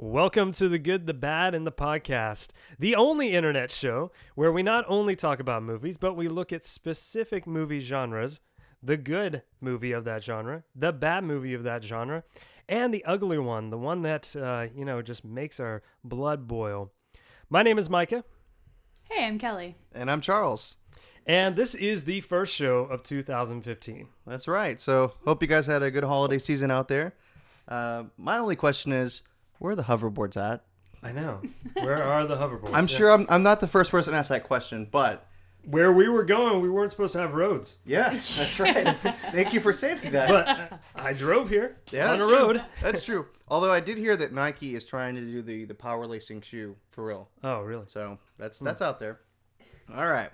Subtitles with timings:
[0.00, 4.62] Welcome to the good, the bad, and the podcast, the only internet show where we
[4.62, 8.40] not only talk about movies, but we look at specific movie genres,
[8.80, 12.22] the good movie of that genre, the bad movie of that genre,
[12.68, 16.92] and the ugly one, the one that, uh, you know, just makes our blood boil.
[17.50, 18.22] My name is Micah,
[19.10, 19.74] Hey, I'm Kelly.
[19.92, 20.76] And I'm Charles.
[21.26, 24.06] and this is the first show of 2015.
[24.28, 24.80] That's right.
[24.80, 27.14] So, hope you guys had a good holiday season out there.
[27.66, 29.22] Uh, my only question is,
[29.58, 30.64] where are the hoverboards at?
[31.02, 31.40] I know.
[31.74, 32.74] Where are the hoverboards?
[32.74, 32.96] I'm Yeah.
[32.96, 35.26] sure I'm, I'm not the first person to ask that question, but
[35.64, 37.78] Where we were going, we weren't supposed to have roads.
[37.84, 38.96] yeah, that's right.
[39.32, 40.28] Thank you for saving that.
[40.28, 42.36] But I drove here yeah, on that's a true.
[42.36, 42.64] road.
[42.82, 43.26] That's true.
[43.48, 46.74] Although I did hear that Nike is trying to do the, the power lacing shoe
[46.90, 47.28] for real.
[47.44, 47.86] Oh, really?
[47.88, 48.64] So that's hmm.
[48.64, 49.20] that's out there.
[49.94, 50.30] All right.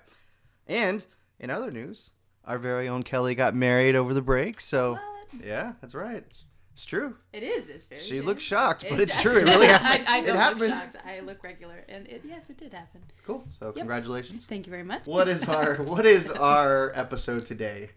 [0.67, 1.05] And
[1.39, 2.11] in other news,
[2.45, 4.59] our very own Kelly got married over the break.
[4.59, 4.97] So
[5.43, 6.17] yeah, that's right.
[6.27, 6.45] It's,
[6.75, 7.15] it's true.
[7.31, 7.69] It is.
[7.69, 8.01] It's very.
[8.01, 8.25] She good.
[8.25, 9.37] looks shocked, but It's it's true.
[9.37, 10.05] It really happened.
[10.09, 10.59] I it don't happened.
[10.59, 10.97] look shocked.
[11.05, 12.99] I look regular, and it, yes, it did happen.
[13.25, 13.45] Cool.
[13.49, 14.45] So congratulations.
[14.45, 15.05] Thank you very much.
[15.05, 17.91] What is our what is our episode today?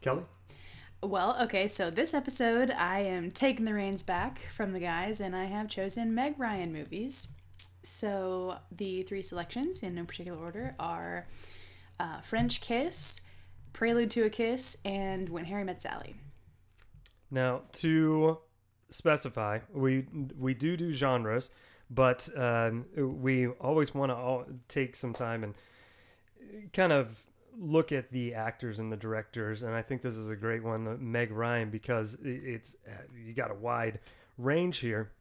[0.00, 0.22] Kelly?
[1.02, 5.36] Well, okay, so this episode, I am taking the reins back from the guys, and
[5.36, 7.28] I have chosen Meg Ryan movies.
[7.82, 11.26] So the three selections, in no particular order, are
[12.00, 13.20] uh, French Kiss,
[13.74, 16.16] Prelude to a Kiss, and When Harry Met Sally.
[17.30, 18.38] Now, to
[18.90, 20.06] specify, we
[20.38, 21.50] we do do genres,
[21.90, 25.54] but um, we always want to take some time and
[26.72, 27.24] kind of
[27.58, 29.62] look at the actors and the directors.
[29.62, 32.74] And I think this is a great one, Meg Ryan, because it's
[33.16, 34.00] you got a wide
[34.38, 35.12] range here.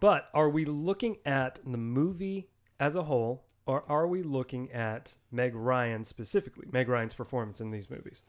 [0.00, 2.48] But are we looking at the movie
[2.80, 7.70] as a whole, or are we looking at Meg Ryan specifically, Meg Ryan's performance in
[7.70, 8.22] these movies?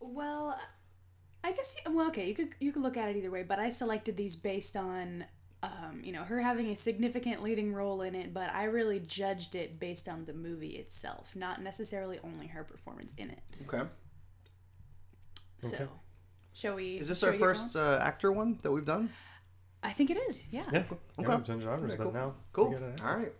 [0.00, 0.58] Well,
[1.44, 3.70] I guess well, okay, you could you could look at it either way, but I
[3.70, 5.24] selected these based on
[5.62, 9.54] um, you know her having a significant leading role in it, but I really judged
[9.54, 13.40] it based on the movie itself, not necessarily only her performance in it.
[13.66, 13.88] Okay.
[15.62, 15.86] So, Okay.
[16.52, 16.96] shall we?
[16.98, 19.10] Is this our first uh, actor one that we've done?
[19.82, 20.46] I think it is.
[20.52, 20.64] Yeah.
[20.72, 20.84] Yeah,
[21.18, 21.28] Okay.
[21.28, 22.12] yeah, it's in genres, Okay, but cool.
[22.12, 22.94] now Cool.
[23.04, 23.32] All right.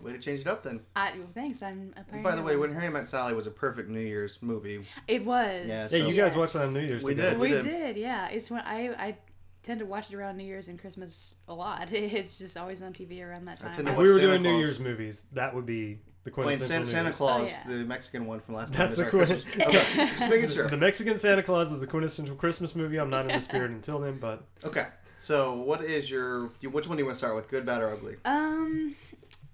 [0.00, 0.80] Way to change it up then.
[0.94, 1.62] I, well, thanks.
[1.62, 4.40] I'm a By the way, When on Harry Met Sally was a perfect New Year's
[4.42, 4.84] movie.
[5.08, 5.66] it was.
[5.66, 6.36] Yeah, Yeah, So- you guys Yes.
[6.36, 7.30] watched it on New Year's We together.
[7.30, 7.38] did.
[7.40, 7.62] We did.
[7.64, 8.28] did, yeah.
[8.28, 9.16] It's when I I
[9.62, 11.88] tend to watch it around New Year's and Christmas a lot.
[11.92, 13.70] It's just always on TV around that time.
[13.88, 16.84] If we were Santa doing New Year's movies, that would be the Playing quintessential Santa,
[16.84, 17.16] New Santa Year's.
[17.16, 17.78] Claus, Oh, yeah.
[17.78, 18.88] the Mexican one from last time.
[18.88, 20.68] That's is the our quint- Okay, just making sure.
[20.68, 22.98] The Mexican Santa Claus is the quintessential Christmas movie.
[22.98, 24.86] I'm not in the spirit until then, but Okay.
[25.18, 26.46] So, what is your?
[26.62, 27.46] Which one do you want to start with?
[27.48, 28.16] Good, bad, or ugly?
[28.24, 28.94] Um,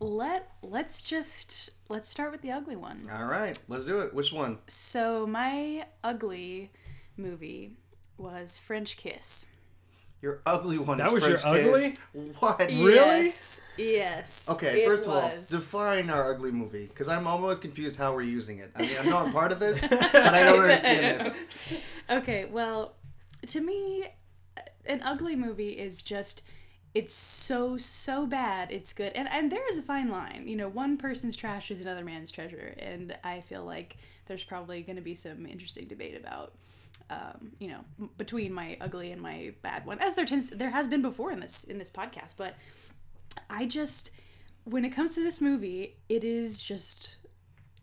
[0.01, 3.09] let let's just let's start with the ugly one.
[3.13, 4.13] All right, let's do it.
[4.13, 4.59] Which one?
[4.67, 6.71] So my ugly
[7.17, 7.73] movie
[8.19, 9.53] was French Kiss.
[10.23, 10.99] Your ugly one.
[10.99, 11.99] That is was your French Kiss.
[12.41, 12.59] What?
[12.61, 12.95] Really?
[12.95, 13.63] Yes.
[13.77, 14.49] Yes.
[14.51, 15.49] Okay, it first of all, was.
[15.49, 18.73] define our ugly movie because I'm almost confused how we're using it.
[18.75, 21.91] I mean, I know I'm part of this, but I don't understand this.
[22.11, 22.95] okay, well,
[23.47, 24.05] to me,
[24.87, 26.43] an ugly movie is just
[26.97, 30.69] it's so so bad it's good and and there is a fine line you know
[30.69, 33.97] one person's trash is another man's treasure and i feel like
[34.27, 36.55] there's probably going to be some interesting debate about
[37.11, 40.71] um, you know m- between my ugly and my bad one as there tends there
[40.71, 42.55] has been before in this in this podcast but
[43.51, 44.11] i just
[44.65, 47.17] when it comes to this movie it is just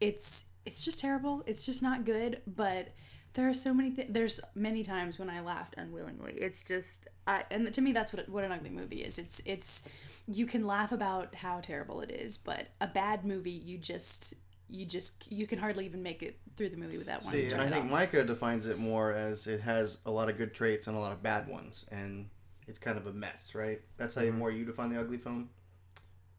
[0.02, 1.44] it's it's just terrible.
[1.46, 2.42] It's just not good.
[2.48, 2.90] But
[3.34, 3.92] there are so many.
[3.92, 6.34] Th- there's many times when I laughed unwillingly.
[6.34, 9.18] It's just, I and to me that's what what an ugly movie is.
[9.18, 9.90] It's it's
[10.28, 14.36] you can laugh about how terrible it is, but a bad movie you just
[14.70, 17.62] you just you can hardly even make it through the movie without wanting See, and
[17.62, 17.92] I think off.
[17.92, 21.12] Micah defines it more as it has a lot of good traits and a lot
[21.12, 22.30] of bad ones, and
[22.68, 23.82] it's kind of a mess, right?
[23.98, 24.40] That's how you mm-hmm.
[24.40, 25.50] more you define the ugly film.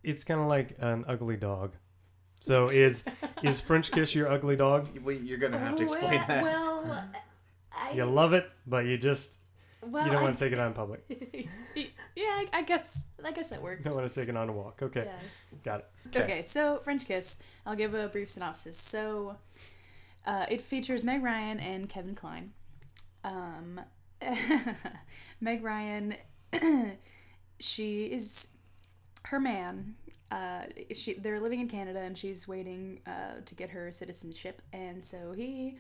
[0.03, 1.75] it's kind of like an ugly dog.
[2.41, 3.05] So is
[3.43, 4.89] is French Kiss your ugly dog?
[4.95, 6.43] You- well, You're gonna have to oh, explain well, that.
[6.43, 6.74] Well,
[7.77, 9.39] I, You love it, but you just
[9.83, 11.05] well, you don't I- want to take it out in public.
[11.75, 11.85] yeah,
[12.17, 13.81] I- I guess I guess that works.
[13.81, 14.81] You don't want to take it on a walk.
[14.83, 15.13] Okay, Yeah.
[15.65, 16.17] got it.
[16.17, 16.43] Okay.
[16.45, 17.43] so French Kiss.
[17.67, 18.77] I'll give a brief synopsis.
[18.77, 19.37] So,
[20.27, 22.53] uh, it features Meg Ryan and Kevin Kline.
[23.25, 23.81] Um,
[25.41, 26.15] Meg Ryan,
[27.61, 28.57] she is
[29.25, 29.95] her man.
[30.31, 30.63] Uh,
[30.95, 35.33] she they're living in Canada and she's waiting uh, to get her citizenship, and so
[35.33, 35.79] he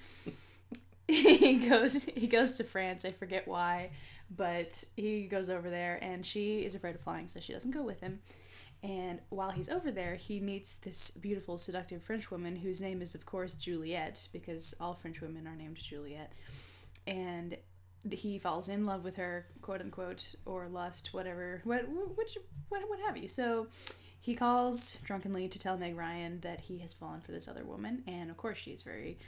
[1.08, 3.04] he goes he goes to France.
[3.04, 3.90] I forget why,
[4.34, 7.82] but he goes over there, and she is afraid of flying, so she doesn't go
[7.82, 8.20] with him.
[8.82, 13.14] And while he's over there, he meets this beautiful, seductive French woman whose name is,
[13.14, 16.32] of course, Juliet, because all French women are named Juliet.
[17.06, 17.56] And
[18.10, 22.36] he falls in love with her, quote unquote, or lust, whatever, what, which,
[22.68, 23.26] what, what have you.
[23.26, 23.68] So
[24.20, 28.02] he calls drunkenly to tell Meg Ryan that he has fallen for this other woman,
[28.06, 29.18] and of course she's very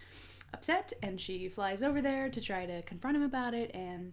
[0.54, 4.12] upset, and she flies over there to try to confront him about it, and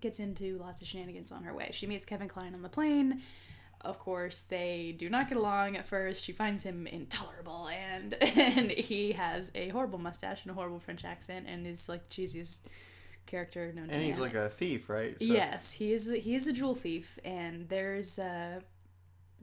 [0.00, 1.70] gets into lots of shenanigans on her way.
[1.72, 3.22] She meets Kevin Kline on the plane.
[3.82, 6.24] Of course, they do not get along at first.
[6.24, 11.04] She finds him intolerable, and and he has a horrible mustache and a horrible French
[11.04, 12.60] accent, and is like cheesiest
[13.26, 14.22] character known to And he's man.
[14.22, 15.18] like a thief, right?
[15.18, 16.06] So- Yes, he is.
[16.10, 18.60] He is a jewel thief, and there's uh,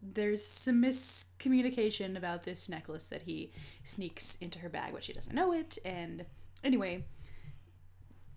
[0.01, 3.51] there's some miscommunication about this necklace that he
[3.83, 5.77] sneaks into her bag, but she doesn't know it.
[5.85, 6.25] And
[6.63, 7.03] anyway,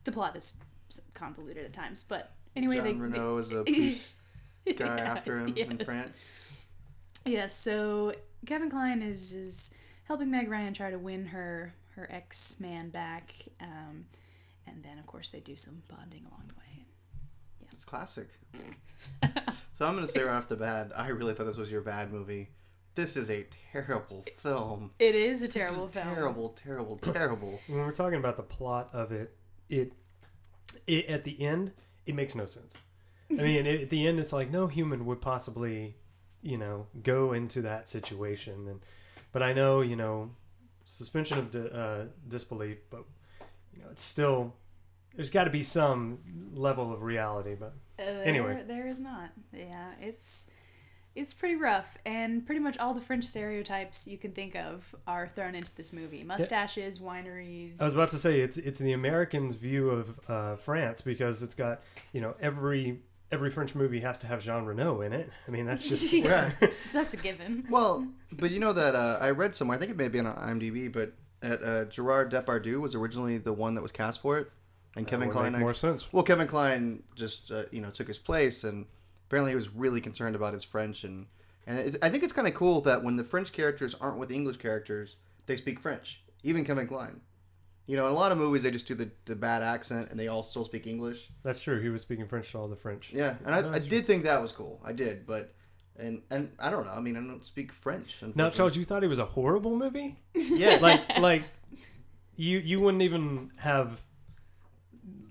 [0.05, 0.55] the plot is
[1.15, 4.17] convoluted at times, but anyway, John they, Reno is a police
[4.77, 5.79] guy Yeah, after him in.
[5.79, 6.31] France.
[7.25, 8.13] Yes, so
[8.47, 9.75] Kevin Kline is is
[10.05, 14.05] helping Meg Ryan try to win her her ex man back, um,
[14.67, 16.85] and then of course they do some bonding along the way.
[17.73, 18.29] It's classic.
[19.73, 22.13] So I'm gonna say right off the bat, I really thought this was your bad
[22.13, 22.51] movie.
[22.95, 24.91] This is a terrible film.
[24.99, 26.15] It is a This terrible is film.
[26.15, 27.61] Terrible, terrible, terrible.
[27.67, 29.35] when we're talking about the plot of it,
[29.71, 29.93] it,
[30.87, 31.73] it at the end,
[32.07, 32.75] it makes no sense.
[33.31, 35.97] I mean, it, at the end, it's like no human would possibly,
[36.43, 38.69] you know, go into that situation.
[38.69, 38.81] And
[39.33, 40.31] but I know, you know,
[40.85, 43.05] suspension of di- uh, disbelief, but
[43.75, 44.55] you know, it's still
[45.17, 46.19] there's got to be some
[46.55, 47.55] level of reality.
[47.59, 48.65] But Uh, there, Anyway.
[48.67, 49.31] there is not.
[49.53, 50.51] Yeah, it's
[51.15, 55.29] it's pretty rough, and pretty much all the French stereotypes you can think of are
[55.29, 57.81] thrown into this movie: mustaches, wineries.
[57.81, 61.55] I was about to say it's it's the Americans' view of uh, France because it's
[61.55, 61.83] got
[62.13, 63.01] you know every
[63.31, 65.31] every French movie has to have Jean Reno in it.
[65.47, 67.67] I mean that's just yeah, that's, that's a given.
[67.71, 69.77] Well, but you know that uh, I read somewhere.
[69.77, 71.13] I think it may be on IMDb, but
[71.43, 74.51] at, uh, Gerard Depardieu was originally the one that was cast for it,
[74.97, 75.53] and Kevin That would Kline.
[75.53, 76.13] make more sense.
[76.13, 78.87] Well, Kevin Kline just uh, you know took his place, and
[79.29, 81.27] apparently he was really concerned about his French, and
[81.67, 84.29] and it's, I think it's kind of cool that when the French characters aren't with
[84.29, 85.17] the English characters,
[85.47, 86.23] they speak French.
[86.43, 87.21] Even Kevin Kline.
[87.87, 90.19] You know, in a lot of movies they just do the, the bad accent and
[90.19, 91.31] they all still speak English.
[91.43, 91.81] That's true.
[91.81, 93.13] He was speaking French to all the French.
[93.13, 94.81] Yeah, and I, I did think that was cool.
[94.85, 95.53] I did, but
[95.99, 96.93] and and I don't know.
[96.93, 98.23] I mean, I don't speak French.
[98.35, 98.51] Now.
[98.51, 100.17] Charles, you thought it was a horrible movie?
[100.35, 100.79] Yeah.
[100.81, 101.43] Like, like
[102.37, 104.01] you you wouldn't even have.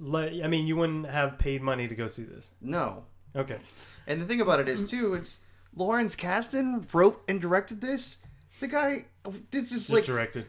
[0.04, 2.52] Let, I mean, you wouldn't have paid money to go see this.
[2.60, 3.04] no.
[3.34, 3.60] Okay.
[4.08, 5.40] And the thing about it is too, it's
[5.74, 8.18] Lawrence Kasdan wrote and directed this.
[8.60, 9.06] The guy,
[9.52, 10.48] this is Just like directed.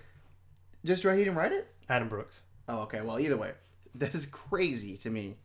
[0.85, 1.17] just right.
[1.17, 1.69] He didn't write it.
[1.89, 2.41] Adam Brooks.
[2.69, 3.01] Oh, okay.
[3.03, 3.53] Well, either way,
[3.95, 5.37] that is crazy to me.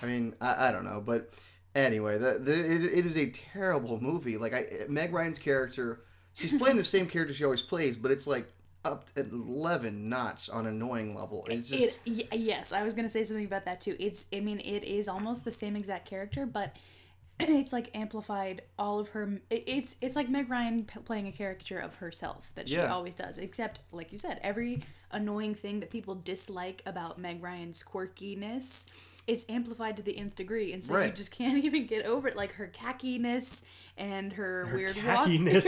[0.00, 1.32] I mean, I, I don't know, but
[1.74, 4.36] anyway, the, the it, it is a terrible movie.
[4.36, 6.02] Like I, Meg Ryan's character,
[6.34, 8.46] she's playing the same character she always plays, but it's like
[8.92, 11.44] up at eleven notch on annoying level.
[11.50, 13.96] It's just It, y- yes, I was gonna say something about that too.
[14.00, 16.76] It's, I mean, it is almost the same exact character, but
[17.40, 19.40] it's like amplified all of her.
[19.50, 22.92] It's it's like Meg Ryan playing a character of herself that she Yeah.
[22.92, 23.38] always does.
[23.38, 28.86] Except, like you said, every annoying thing that people dislike about Meg Ryan's quirkiness,
[29.26, 32.36] it's amplified to the nth degree, and so you just can't even get over it.
[32.36, 33.66] Like her cackiness
[33.98, 35.64] and her, Her weird khackiness.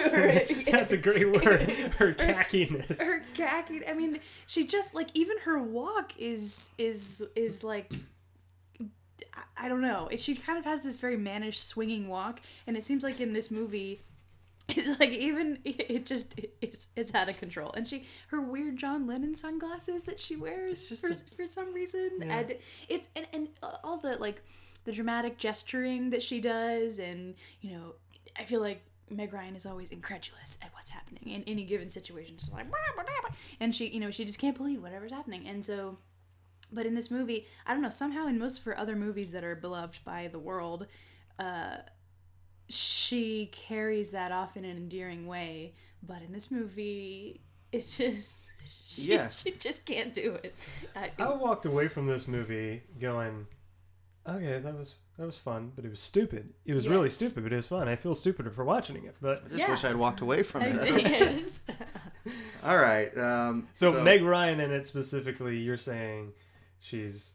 [0.48, 0.64] walk.
[0.70, 1.62] That's a great word.
[1.98, 2.98] Her khackiness.
[3.00, 7.92] her khaki i mean she just like even her walk is is is like
[9.34, 12.82] I- i don't know she kind of has this very mannish swinging walk and it
[12.84, 14.02] seems like in this movie
[14.69, 19.06] it's like even it just it's it's out of control and she her weird john
[19.06, 22.38] lennon sunglasses that she wears for, a- for some reason Yeah.
[22.38, 22.54] and
[22.88, 24.42] it's and, and uh, all the like
[24.85, 27.94] the dramatic gesturing that she does and you know
[28.38, 32.37] i feel like meg ryan is always incredulous at what's happening in any given situation.
[32.38, 33.30] She's like "Blah, blah, blah,"
[33.61, 35.47] and she you know she just can't believe whatever's happening.
[35.49, 35.97] And so
[36.71, 39.42] but in this movie i don't know somehow in most of her other movies that
[39.42, 40.87] are beloved by the world
[41.38, 41.78] uh
[42.68, 45.75] she carries that off in an endearing way.
[46.07, 47.40] But in this movie
[47.73, 48.52] it's just
[48.87, 49.28] she, Yeah.
[49.30, 50.54] she just can't do it.
[50.95, 53.47] I, I walked away from this movie going,
[54.26, 56.54] okay, that was that was fun, but it was stupid.
[56.64, 57.14] It was really Yes.
[57.16, 57.88] stupid, but it was fun.
[57.88, 59.16] I feel stupider for watching it.
[59.20, 59.70] But I just Yeah.
[59.70, 60.82] wish I'd walked away from it.
[61.02, 61.66] yes.
[62.64, 63.16] All right.
[63.18, 66.32] Um, so, Meg Ryan in it specifically, you're saying
[66.80, 67.30] she's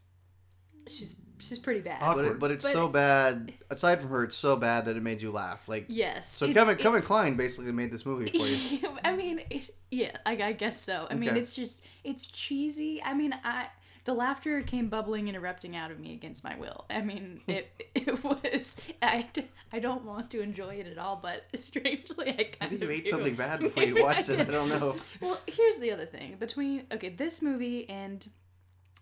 [0.86, 2.24] she's she's pretty bad Awkward.
[2.26, 3.52] but it, but it's But- so bad.
[3.70, 5.68] Aside from her, it's so bad that it made you laugh.
[5.68, 8.96] Like yes so, it's- Kevin Kevin it's- Kline basically made this movie for you.
[9.04, 11.06] I mean, it, yeah, I, I guess so.
[11.10, 11.40] I mean, Okay.
[11.40, 13.02] it's just it's cheesy.
[13.02, 13.66] I mean, I
[14.04, 16.84] the laughter came bubbling and erupting out of me against my will.
[16.90, 19.28] I mean, it it was I,
[19.72, 22.90] I don't want to enjoy it at all, but strangely, I kind Maybe of you
[22.90, 23.10] ate do.
[23.10, 24.40] something bad before you Maybe I watched it.
[24.40, 24.96] I don't know.
[25.20, 28.28] Well, here's the other thing between okay, this movie and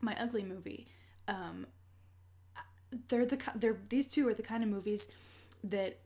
[0.00, 0.86] my ugly movie.
[1.28, 1.66] Um,
[3.08, 5.12] they're the they're these two are the kind of movies
[5.64, 5.98] that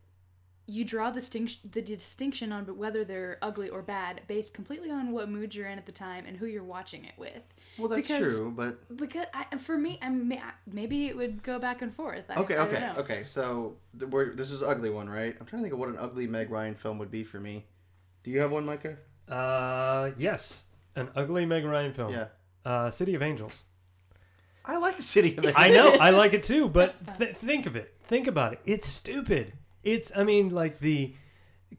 [0.67, 4.91] you draw the distinction the distinction on but whether they're ugly or bad based completely
[4.91, 7.43] on what mood you're in at the time and who you're watching it with.
[7.79, 10.41] Well, that's Because- true, but Because I, for me, I may,
[10.71, 12.25] maybe it would go back and forth.
[12.31, 12.95] I, okay, I don't okay, know.
[13.01, 13.23] okay.
[13.23, 15.37] So the, we're, this is ugly one, right?
[15.39, 17.67] I'm trying to think of what an ugly Meg Ryan film would be for me.
[18.25, 18.97] Do you have one, Micah?
[19.29, 20.65] Uh, yes,
[20.95, 22.13] an ugly Meg Ryan film.
[22.13, 22.27] Yeah,
[22.65, 23.63] Uh, City of Angels.
[24.65, 25.55] I like City of Angels.
[25.57, 27.95] I know, I like it too, but th- think of it.
[28.05, 28.61] Think about it.
[28.65, 29.53] It's stupid.
[29.83, 31.15] It's, I mean, like the,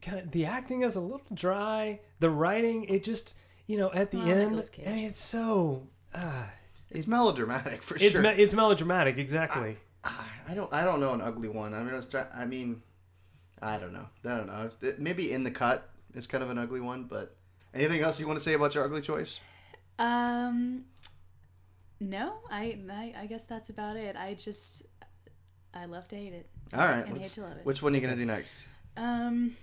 [0.02, 2.00] kind of- the acting is a little dry.
[2.20, 3.34] The writing, it just,
[3.68, 4.88] you know, at the Oh, end, Cage.
[4.88, 5.84] I mean, it's so.
[6.14, 6.44] Uh,
[6.90, 8.22] It's melodramatic for it's sure.
[8.22, 9.78] me- it's melodramatic, exactly.
[10.04, 10.74] Ah, I don't.
[10.74, 11.74] I don't know an ugly one.
[11.74, 12.82] I mean, I, was try, I mean,
[13.62, 14.08] I don't know.
[14.26, 14.64] I don't know.
[14.66, 17.36] It's, it, maybe in the cut is kind of an ugly one, but
[17.74, 19.42] anything else you want to say about your ugly choice?
[20.00, 20.86] Um,
[22.00, 24.16] no, I, I I guess that's about it.
[24.16, 24.86] I just
[25.74, 26.48] I love to hate it.
[26.74, 27.66] All right, And hate to love it.
[27.66, 28.70] Which one are you gonna do next?
[28.96, 29.58] Um,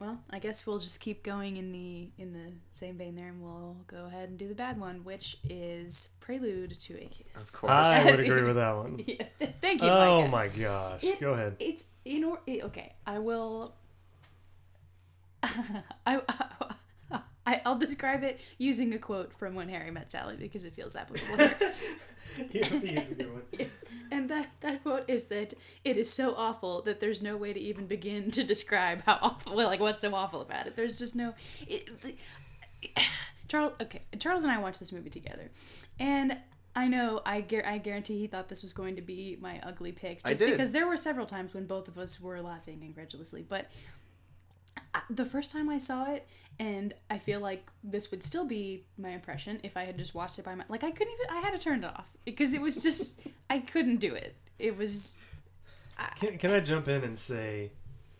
[0.00, 3.42] well, I guess we'll just keep going in the in the same vein there, and
[3.42, 7.52] we'll go ahead and do the bad one, which is Prelude to a Kiss.
[7.54, 7.70] Of course.
[7.72, 9.04] I would agree with that one.
[9.06, 9.48] Yeah.
[9.60, 9.88] Thank you.
[9.88, 10.30] Oh Micah.
[10.30, 11.04] my gosh.
[11.04, 11.56] It- Go ahead.
[11.60, 12.94] It's in or it, okay.
[13.06, 13.74] I will.
[15.42, 15.52] I,
[16.06, 16.20] I
[17.64, 21.36] I'll describe it using a quote from When Harry Met Sally because it feels applicable
[21.36, 21.56] here.
[22.52, 23.42] You have to use a good one.
[24.12, 25.52] And that that quote is that
[25.84, 29.56] it is so awful that there's no way to even begin to describe how awful.
[29.56, 30.76] Well, like what's so awful about it?
[30.76, 31.34] There's just no.
[31.66, 32.16] It, the-
[33.48, 35.50] Charles, okay, Charles and I watched this movie together,
[35.98, 36.36] and
[36.76, 39.90] I know I guar- I guarantee he thought this was going to be my ugly
[39.92, 40.50] pick, I just did.
[40.52, 43.44] because there were several times when both of us were laughing incredulously.
[43.48, 43.66] But I,
[45.08, 46.26] the first time I saw it,
[46.58, 50.38] and I feel like this would still be my impression if I had just watched
[50.38, 52.60] it by my like I couldn't even I had to turn it off because it
[52.60, 54.36] was just I couldn't do it.
[54.58, 55.18] It was
[56.16, 57.70] Can, can I jump in and say,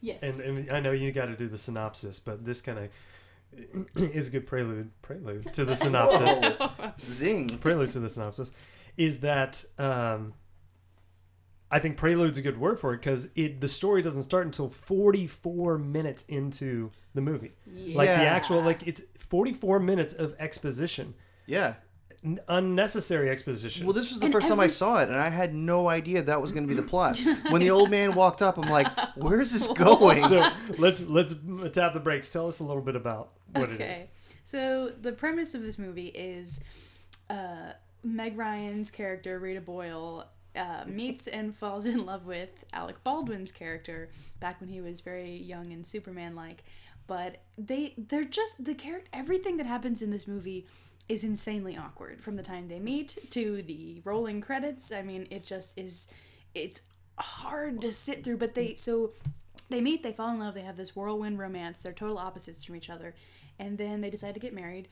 [0.01, 0.39] yes.
[0.39, 2.89] and, and I know you got to do the synopsis, but this kind of
[4.15, 6.57] is a good prelude prelude to the synopsis.
[6.59, 6.93] Whoa.
[7.01, 7.59] Zing.
[7.59, 8.51] prelude to the synopsis
[8.97, 10.35] is that um,
[11.71, 14.69] I think prelude's a good word for it because it the story doesn't start until
[14.71, 17.53] 44 minutes into the movie.
[17.95, 21.15] Like the actual like it's 44 minutes of exposition,
[21.47, 21.75] Yeah.
[22.23, 23.87] N- unnecessary exposition.
[23.87, 26.21] Well, this was the And first time I saw it, and I had no idea
[26.23, 27.19] that was going to be the plot.
[27.51, 30.47] When the old man walked up, I'm like, "Where's this going?" so
[30.77, 31.35] let's let's
[31.73, 32.31] tap the brakes.
[32.31, 34.05] Tell us a little bit about what it is.
[34.45, 36.63] So the premise of this movie is
[37.31, 37.73] uh,
[38.03, 44.11] Meg Ryan's character Rita Boyle uh, meets and falls in love with Alec Baldwin's character
[44.41, 46.65] back when he was very young and Superman-like.
[47.07, 49.09] But they they're just the character.
[49.13, 50.67] Everything that happens in this movie
[51.09, 54.93] is insanely awkward from the time they meet to the rolling credits.
[54.93, 56.13] I mean, it just is.
[56.55, 56.83] It's
[57.19, 58.37] hard to sit through.
[58.37, 59.13] But they so
[59.71, 61.81] they meet, they fall in love, they have this whirlwind romance.
[61.81, 63.15] They're total opposites from each other,
[63.59, 64.89] and then they decide to get married.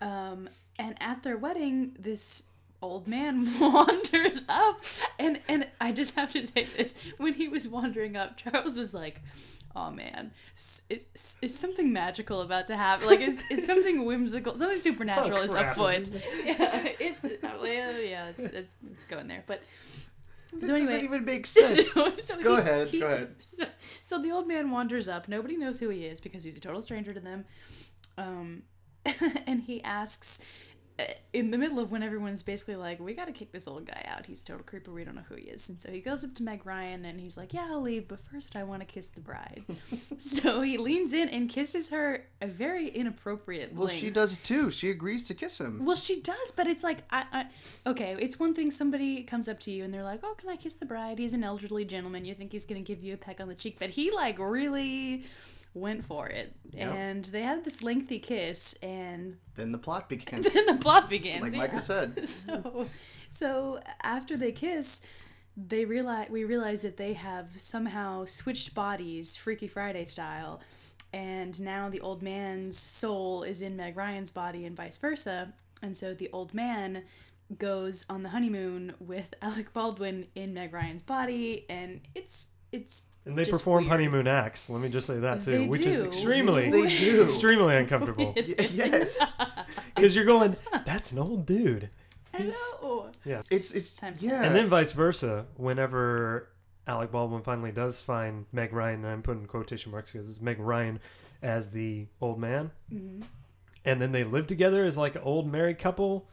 [0.00, 0.48] Um,
[0.78, 2.44] and at their wedding, this
[2.82, 4.82] old man wanders up,
[5.18, 8.94] and and I just have to say this: when he was wandering up, Charles was
[8.94, 9.20] like.
[9.76, 10.82] Oh man, is,
[11.40, 13.06] is something magical about to happen?
[13.06, 16.10] Like, is, is something whimsical, something supernatural Oh, is afoot?
[16.44, 19.44] Yeah, it's yeah, it's, it's it's going there.
[19.46, 19.62] But
[20.52, 21.92] This so anyway, doesn't even make sense.
[21.92, 23.34] so, so Go he- ahead, he- go ahead.
[24.04, 25.28] So the old man wanders up.
[25.28, 27.44] Nobody knows who he is because he's a total stranger to them.
[28.16, 28.62] Um,
[29.46, 30.44] and he asks,
[31.32, 34.04] in the middle of when everyone's basically like, "We got to kick this old guy
[34.08, 34.26] out.
[34.26, 34.90] He's a total creeper.
[34.90, 37.20] We don't know who he is." And so he goes up to Meg Ryan and
[37.20, 39.64] he's like, "Yeah, I'll leave, but first I want to kiss the bride."
[40.18, 43.72] so he leans in and kisses her a very inappropriate.
[43.74, 44.00] Well, length.
[44.00, 44.70] she does too.
[44.70, 45.84] She agrees to kiss him.
[45.84, 47.46] Well, she does, but it's like, I, I,
[47.90, 50.56] okay, it's one thing somebody comes up to you and they're like, "Oh, can I
[50.56, 52.24] kiss the bride?" He's an elderly gentleman.
[52.24, 55.24] You think he's gonna give you a peck on the cheek, but he like really
[55.78, 56.92] went for it, Yep.
[56.94, 60.52] and they had this lengthy kiss, and Then the plot begins.
[60.54, 61.42] then the plot begins.
[61.42, 61.58] like yeah.
[61.58, 62.26] Micah said.
[62.28, 62.88] So,
[63.30, 65.00] so after they kiss,
[65.56, 70.60] they realize we realize that they have somehow switched bodies, Freaky Friday style,
[71.12, 75.52] and now the old man's soul is in Meg Ryan's body and vice versa.
[75.82, 77.02] And so the old man
[77.56, 83.36] goes on the honeymoon with Alec Baldwin in Meg Ryan's body, and it's it's And
[83.38, 83.90] they just perform weird.
[83.92, 84.68] honeymoon acts.
[84.70, 86.04] Let me just say that too, They which is do.
[86.06, 87.22] extremely, They do.
[87.22, 88.34] extremely uncomfortable.
[88.36, 89.20] Yes.
[89.94, 90.56] Because you're going,
[90.86, 91.90] that's an old dude.
[92.32, 93.10] I know.
[93.24, 93.48] Yes.
[93.50, 94.42] It's it's Times yeah.
[94.44, 95.44] And then vice versa.
[95.56, 96.48] Whenever
[96.86, 100.58] Alec Baldwin finally does find Meg Ryan, and I'm putting quotation marks because it's Meg
[100.60, 101.00] Ryan
[101.42, 103.22] as the old man, Mhm.
[103.84, 106.28] and then they live together as like an old married couple.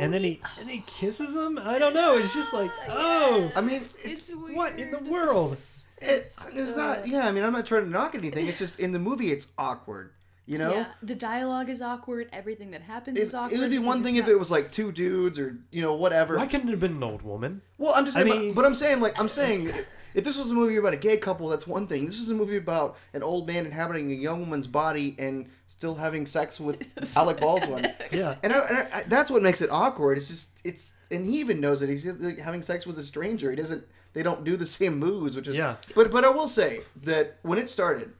[0.00, 1.58] and then he and he kisses him.
[1.58, 2.16] I don't know.
[2.18, 4.54] It's just like, oh, I mean, It's, it's- it's weird.
[4.56, 5.56] what in the world?
[6.00, 6.98] It's, it's not.
[6.98, 8.46] Uh, yeah, I mean, I'm not trying to knock anything.
[8.46, 10.12] It's just in the movie, it's awkward.
[10.46, 12.30] You know, Yeah, the dialogue is awkward.
[12.32, 13.52] Everything that happens it, is awkward.
[13.52, 15.82] it would be one it's thing if not- it was like two dudes or you
[15.82, 16.38] know whatever.
[16.38, 17.60] Why couldn't it have been an old woman?
[17.76, 19.70] Well, I'm just I saying, but- mean- but, I'm saying like I'm saying,
[20.14, 22.06] if this was a movie about a gay couple, that's one thing.
[22.06, 25.94] This is a movie about an old man inhabiting a young woman's body and still
[25.94, 26.82] having sex with
[27.16, 27.86] Alec Baldwin.
[28.10, 28.34] Yeah.
[28.42, 30.16] And, I, and I, that's what makes it awkward.
[30.16, 33.50] It's just it's and he even knows that he's like, having sex with a stranger.
[33.50, 33.84] He doesn't.
[34.12, 35.76] They don't do the same moves, which is Yeah.
[35.94, 38.12] But but I will say that when it started,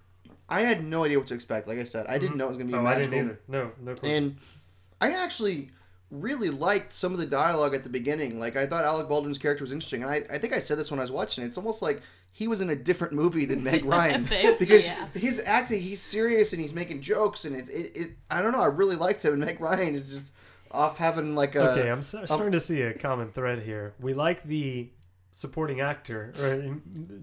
[0.48, 1.68] I had no idea what to expect.
[1.68, 2.38] Like I said, I didn't mm-hmm.
[2.38, 3.10] know it was gonna be Oh, I magical.
[3.10, 3.40] didn't either.
[3.48, 4.08] No, no clue.
[4.08, 4.36] And
[5.00, 5.70] I actually
[6.10, 8.38] really liked some of the dialogue at the beginning.
[8.38, 10.90] Like I thought Alec Baldwin's character was interesting, and I, I think I said this
[10.90, 11.48] when I was watching it.
[11.48, 12.02] It's almost like
[12.32, 14.28] he was in a different movie than Meg Ryan
[14.58, 15.06] because yeah.
[15.14, 18.60] his acting, he's serious and he's making jokes, and it's it, it I don't know,
[18.60, 19.34] I really liked him.
[19.34, 20.32] And Meg Ryan is just
[20.70, 23.94] off having like a okay, I'm so, starting to see a common thread here.
[24.00, 24.88] We like the
[25.32, 26.76] supporting actor or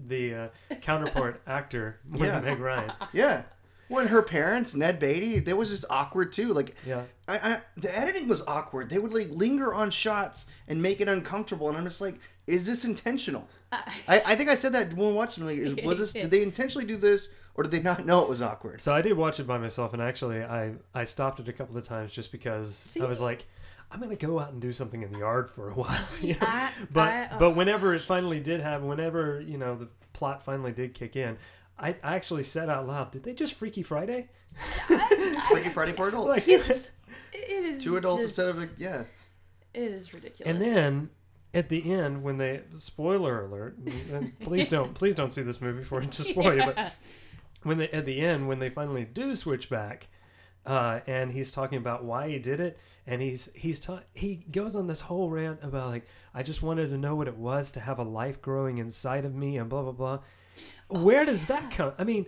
[0.08, 0.34] the
[0.70, 2.40] uh, counterpart actor more Yeah.
[2.40, 2.92] than Meg Ryan.
[3.12, 3.42] yeah.
[3.88, 6.52] When her parents, Ned Beatty, they was just awkward too.
[6.52, 7.02] Like Yeah.
[7.28, 8.90] I, I the editing was awkward.
[8.90, 12.66] They would like linger on shots and make it uncomfortable, and I'm just like, is
[12.66, 13.48] this intentional?
[13.72, 15.44] I, I think I said that when watching.
[15.46, 16.12] Like, was this?
[16.12, 18.80] Did they intentionally do this, or did they not know it was awkward?
[18.80, 21.76] So I did watch it by myself, and actually, I I stopped it a couple
[21.76, 23.00] of times just because See?
[23.00, 23.44] I was like,
[23.90, 26.04] I'm gonna go out and do something in the yard for a while.
[26.20, 26.38] you know?
[26.42, 27.38] I- but I- oh.
[27.38, 31.36] but whenever it finally did happen, whenever you know the plot finally did kick in,
[31.78, 34.28] I, I actually said out loud, "Did they just Freaky Friday?"
[35.50, 36.36] Freaky Friday for adults.
[36.36, 36.92] Like- It's,
[37.32, 39.04] it is Two adults just- instead of a, yeah.
[39.74, 40.50] It is ridiculous.
[40.50, 41.10] And then
[41.52, 43.76] at the end, when they spoiler alert,
[44.12, 46.94] and please don't please don't see this movie for it to spoil you, but
[47.62, 50.06] when they at the end when they finally do switch back,
[50.66, 54.74] uh, and he's talking about why he did it, and he's he's ta- he goes
[54.74, 57.80] on this whole rant about like I just wanted to know what it was to
[57.80, 60.18] have a life growing inside of me and blah blah blah.
[60.88, 61.92] Where does that come?
[61.98, 62.26] I mean,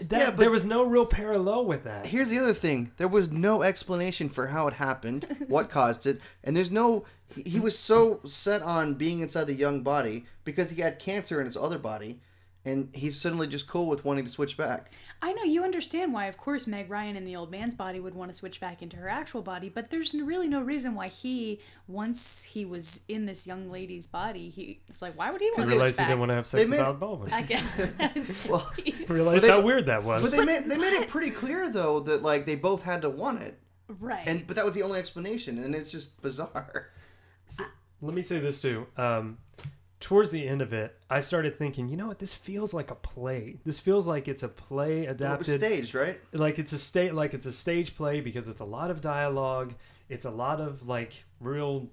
[0.00, 2.06] that Yeah, there was no real parallel with that.
[2.06, 6.20] Here's the other thing: there was no explanation for how it happened, what caused it,
[6.44, 7.04] and there's no.
[7.34, 11.40] He, he was so set on being inside the young body because he had cancer
[11.40, 12.20] in his other body,
[12.66, 14.92] and he's suddenly just cool with wanting to switch back.
[15.22, 18.14] I know you understand why, of course, Meg Ryan in the old man's body would
[18.14, 21.60] want to switch back into her actual body, but there's really no reason why he,
[21.88, 25.60] once he was in this young lady's body, he was like, why would he want
[25.60, 26.08] to switch realized he back?
[26.08, 27.32] didn't want to have sex made- with Alec Baldwin.
[27.32, 27.62] I guess.
[28.50, 29.08] Well, Jeez.
[29.10, 30.20] realized But they- how weird that was.
[30.22, 33.08] But they made they made it pretty clear though that like they both had to
[33.10, 33.58] want it,
[34.00, 34.26] right.
[34.28, 36.90] and but that was the only explanation, and it's just bizarre.
[38.02, 38.86] Let me say this too.
[38.96, 39.38] Um,
[40.00, 42.18] towards the end of it, I started thinking, you know what?
[42.18, 43.56] This feels like a play.
[43.64, 45.58] This feels like it's a play It was adapted.
[45.58, 46.20] staged, right?
[46.32, 49.74] like it's a state, like it's a stage play because it's a lot of dialogue.
[50.08, 51.88] It's a lot of like real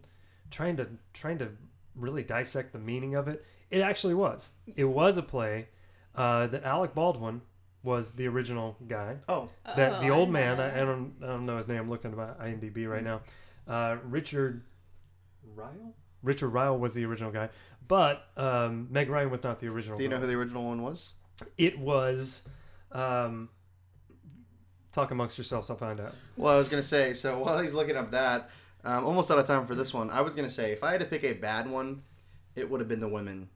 [0.51, 1.49] trying to trying to
[1.95, 3.45] really dissect the meaning of it.
[3.71, 4.49] It actually was.
[4.75, 5.67] It was a play
[6.15, 7.41] uh, that Alec Baldwin
[7.81, 9.17] was the original guy.
[9.27, 10.59] Oh, That Oh, the old I man.
[10.59, 11.79] I, I don't, I don't know his name.
[11.79, 13.21] I'm looking at my IMDb right now.
[13.67, 14.63] Uh, Richard
[15.55, 15.95] Ryle.
[16.23, 17.49] Richard Ryle was the original guy,
[17.87, 19.97] but um, Meg Ryan was not the original.
[19.97, 20.21] do you know guy.
[20.21, 21.11] who the original one was?
[21.57, 22.47] It was.
[22.91, 23.49] Um,
[24.91, 25.69] talk amongst yourselves.
[25.69, 26.13] I'll find out.
[26.37, 27.13] Well, I was gonna say.
[27.13, 28.49] So while he's looking up that,
[28.83, 30.09] um, almost out of time for this one.
[30.09, 32.03] I was gonna say if I had to pick a bad one,
[32.55, 33.49] it would have been The Women.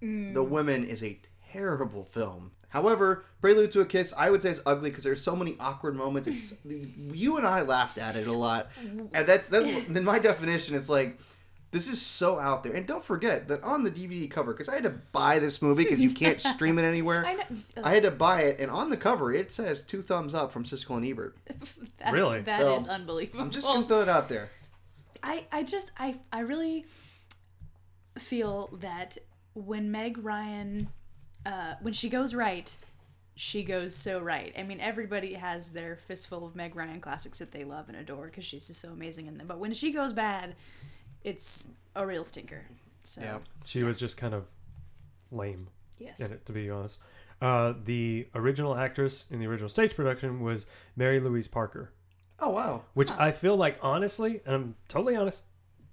[0.00, 1.20] The Women is a
[1.52, 2.50] terrible film.
[2.70, 5.94] However, Prelude to a Kiss, I would say it's ugly because there's so many awkward
[5.94, 6.26] moments.
[6.26, 10.74] It's, you and I laughed at it a lot, and that's that's in my definition.
[10.74, 11.18] It's like
[11.72, 12.72] this is so out there.
[12.74, 15.82] And don't forget that on the DVD cover, because I had to buy this movie
[15.84, 17.26] because you can't stream it anywhere.
[17.26, 17.44] I know.
[17.82, 20.62] I had to buy it, and on the cover it says two thumbs up from
[20.64, 21.36] Siskel and Ebert.
[21.98, 22.40] That- Really?
[22.42, 23.40] That So, is unbelievable.
[23.42, 24.48] I'm just gonna throw it out there.
[25.24, 26.84] I, I just I I really
[28.18, 29.18] feel that
[29.54, 30.88] when Meg Ryan
[31.46, 32.74] uh, when she goes right,
[33.34, 34.52] she goes so right.
[34.58, 38.26] I mean, everybody has their fistful of Meg Ryan classics that they love and adore
[38.26, 39.46] because she's just so amazing in them.
[39.46, 40.54] But when she goes bad,
[41.24, 42.64] it's a real stinker.
[43.04, 43.38] So Yeah.
[43.64, 44.44] She was just kind of
[45.30, 46.98] lame yes, in it, to be honest.
[47.40, 51.92] Uh, the original actress in the original stage production was Mary Louise Parker,
[52.38, 52.82] Oh wow.
[52.94, 55.42] which I feel like, honestly, and I'm totally honest,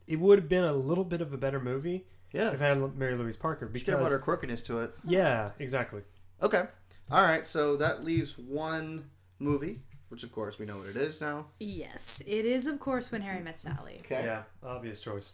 [0.05, 2.49] it would have been a little bit of a better movie Yeah.
[2.49, 3.65] if it had Mary Louise Parker.
[3.73, 4.93] Should have brought Because her quirkiness to it.
[5.03, 6.01] yeah, exactly.
[6.41, 6.65] Okay.
[7.11, 7.47] All right.
[7.47, 11.45] So that leaves one movie, which of course we know what it is now.
[11.59, 14.01] yes, it is of course when Harry met Sally.
[14.05, 14.23] Okay.
[14.25, 15.31] Yeah, obvious choice.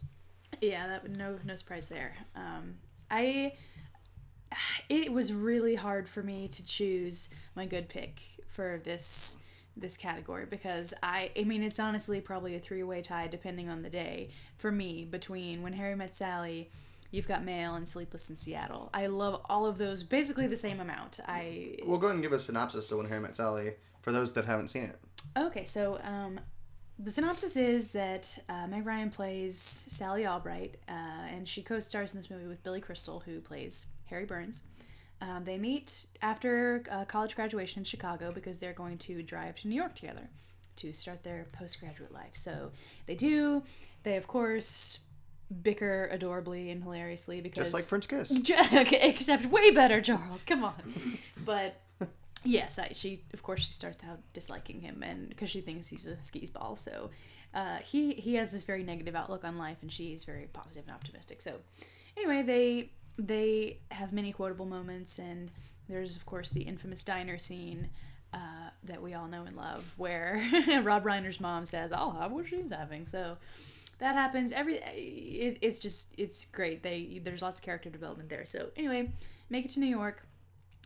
[0.61, 2.15] Yeah, that no no surprise there.
[2.35, 2.75] Um,
[3.09, 3.53] I
[4.89, 9.41] it was really hard for me to choose my good pick for this
[9.77, 13.89] this category because I I mean it's honestly probably a three-way tie depending on the
[13.89, 16.69] day for me between When Harry Met Sally,
[17.11, 18.89] You've Got Mail and Sleepless in Seattle.
[18.93, 21.19] I love all of those basically the same amount.
[21.27, 23.73] I Well, go ahead and give a synopsis of When Harry Met Sally
[24.05, 24.99] for those that haven't seen it.
[25.35, 26.39] Okay, so um,
[26.99, 30.91] the synopsis is that uh, Meg Ryan plays Sally Albright, uh,
[31.33, 34.61] and she co-stars in this movie with Billy Crystal, who plays Harry Burns.
[35.21, 39.67] Um, they meet after uh, college graduation in Chicago because they're going to drive to
[39.67, 40.29] New York together
[40.75, 42.33] to start their postgraduate life.
[42.33, 42.71] So
[43.07, 43.63] they do.
[44.03, 44.99] They of course
[45.63, 48.39] bicker adorably and hilariously because Just like French Kiss.
[48.91, 50.43] except way better, Charles.
[50.43, 50.75] Come on.
[51.43, 51.81] But
[52.45, 56.07] yes, I, she of course she starts out disliking him, and because she thinks he's
[56.07, 56.75] a skis ball.
[56.75, 57.09] So
[57.53, 60.95] uh, he he has this very negative outlook on life, and she's very positive and
[60.95, 61.41] optimistic.
[61.41, 61.55] So
[62.17, 65.51] anyway, they they have many quotable moments, and
[65.89, 67.89] there's of course the infamous diner scene.
[68.33, 70.45] Uh, that we all know and love, where
[70.83, 73.37] Rob Reiner's mom says, "I'll have what she's having." So
[73.99, 78.45] that happens every it, it's just it's great they there's lots of character development there
[78.45, 79.09] so anyway
[79.49, 80.25] make it to new york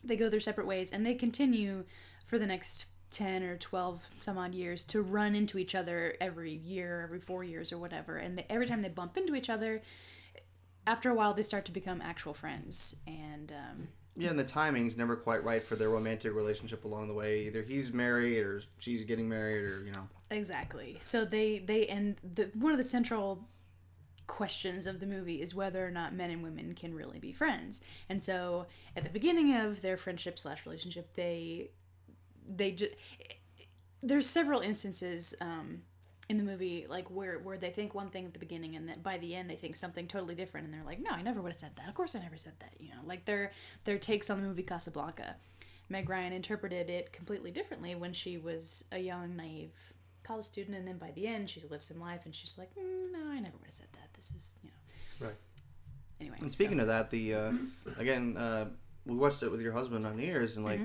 [0.04, 1.84] they go their separate ways and they continue
[2.26, 6.54] for the next 10 or 12 some odd years to run into each other every
[6.54, 9.82] year every four years or whatever and they, every time they bump into each other
[10.86, 14.98] after a while they start to become actual friends and um, Yeah, and the timing's
[14.98, 17.46] never quite right for their romantic relationship along the way.
[17.48, 20.08] Either he's married or she's getting married or, you know.
[20.32, 20.98] Exactly.
[21.00, 23.48] So they they and the one of the central
[24.30, 27.82] questions of the movie is whether or not men and women can really be friends.
[28.08, 31.72] And so at the beginning of their friendship slash relationship, they
[32.48, 32.94] they just
[34.02, 35.82] there's several instances um,
[36.30, 39.02] in the movie like where where they think one thing at the beginning and then
[39.02, 41.52] by the end they think something totally different and they're like no I never would
[41.52, 41.90] have said that.
[41.90, 43.02] Of course I never said that you know?
[43.06, 43.52] Like their
[43.84, 45.36] their takes on the movie Casablanca.
[45.90, 49.72] Meg Ryan interpreted it completely differently when she was a young naive
[50.24, 53.12] college student and then by the end she lives some life and she's like mm,
[53.12, 55.36] no I never would have said that this is you know Right.
[56.22, 57.52] anyway And so- speaking of that, the uh,
[57.98, 58.70] again, uh,
[59.06, 60.80] we watched it with your husband on New Year's, and like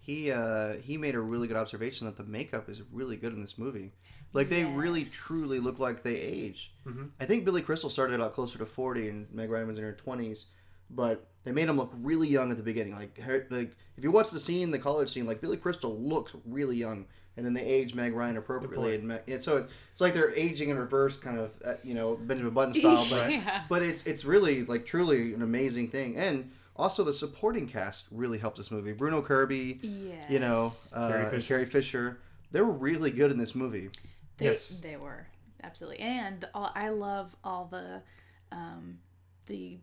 [0.00, 3.40] he uh, he made a really good observation that the makeup is really good in
[3.40, 3.92] this movie.
[4.32, 6.72] Like they really truly look like they age.
[6.86, 7.10] Mhm.
[7.20, 9.92] I think Billy Crystal started out closer to forty, and Meg Ryan was in her
[9.92, 10.46] twenties,
[10.90, 12.94] but they made him look really young at the beginning.
[12.94, 16.34] Like her, like if you watch the scene, the college scene, like Billy Crystal looks
[16.44, 17.06] really young.
[17.36, 20.32] And then they age Meg Ryan appropriately, and, Meg, and so it's, it's like they're
[20.36, 23.04] aging in reverse, kind of, uh, you know, Benjamin Button style.
[23.10, 23.64] But yeah.
[23.68, 26.16] but it's it's really like truly an amazing thing.
[26.16, 28.92] And also the supporting cast really helped this movie.
[28.92, 31.48] Bruno kirby yes you know uh, Carrie Fisher.
[31.48, 32.18] carrie fisher.
[32.52, 33.90] They were really good in this movie.
[34.38, 34.80] They, Yes.
[34.80, 35.26] they were.
[35.62, 38.00] Absolutely, and all, I love all the
[38.52, 38.98] um,
[39.46, 39.80] the s-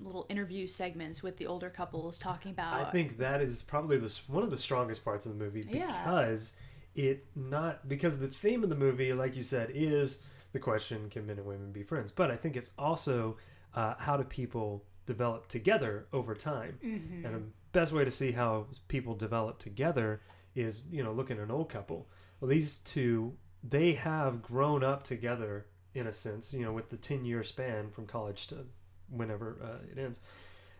[0.00, 2.86] little interview segments with the older couples talking about.
[2.86, 5.86] I think that is probably the, one of the strongest parts of the movie Yeah.
[6.04, 6.54] because
[6.94, 10.18] it not because the theme of the movie, like you said, is
[10.52, 12.10] the question: Can men and women be friends?
[12.10, 13.36] But I think it's also
[13.74, 17.24] uh, how do people develop together over time, Mhm.
[17.24, 20.20] and the best way to see how people develop together
[20.56, 22.08] is you know look at an old couple.
[22.40, 26.96] Well, these two they have grown up together in a sense, you know, with the
[26.96, 28.66] ten year span from college to
[29.10, 30.20] whenever uh, it ends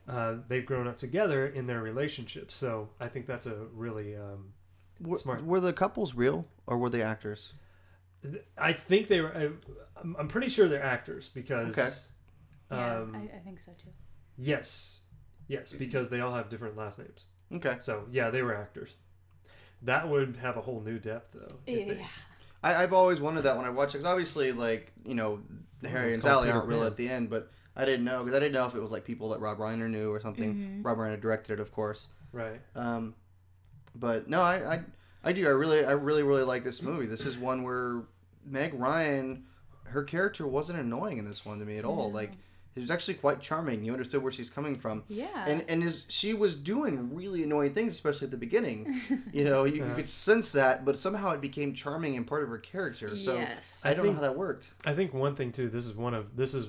[0.08, 2.50] uh, they've grown up together in their relationship.
[2.50, 4.16] So I think that's a really.
[4.16, 4.52] Um,
[5.00, 5.44] were, Smart.
[5.44, 7.52] were the couples real or were they actors
[8.58, 9.34] I think they were.
[9.34, 9.48] I,
[10.00, 11.78] I'm, I'm pretty sure they're actors because.
[11.78, 11.88] Okay.
[12.70, 13.90] yeah, Um, I, I think so too.
[14.36, 14.98] yes,
[15.48, 17.24] yes, because they all have different last names.
[17.56, 18.90] okay So yeah, they were actors.
[19.82, 21.56] That would have a whole new depth, though.
[21.66, 22.06] if they- Yeah,
[22.62, 25.40] I, i've always wondered that when i watch it because obviously like you know
[25.82, 28.38] harry it's and sally aren't real at the end but i didn't know because i
[28.40, 30.85] didn't know if it was like people that rob reiner knew or something Mhm.
[30.85, 32.61] rob reiner directed it of course Right.
[32.76, 33.14] Um,
[33.94, 34.80] but no, I, I,
[35.24, 35.44] I do.
[35.46, 37.06] I really, I really, really like this movie.
[37.06, 38.02] This is one where
[38.46, 39.46] Meg Ryan,
[39.85, 42.09] her character wasn't annoying in this one to me at all.
[42.09, 42.14] No.
[42.14, 42.30] Like,
[42.76, 43.83] it was actually quite charming.
[43.85, 45.02] You understood where she's coming from.
[45.09, 45.26] yeah.
[45.44, 48.94] And and is she was doing really annoying things, especially at the beginning.
[49.33, 49.94] You know, you, you Uh-huh.
[49.96, 53.18] could sense that, but somehow it became charming and part of her character.
[53.18, 53.83] So yes.
[53.85, 54.72] I don't think- know how that worked.
[54.87, 55.68] I think one thing too.
[55.68, 56.68] This is one of this is